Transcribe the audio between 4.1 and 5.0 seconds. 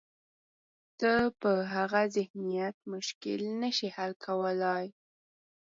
کولای.